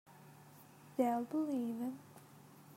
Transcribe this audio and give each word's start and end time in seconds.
They'll 0.97 1.25
believe 1.25 1.79
him. 1.79 1.99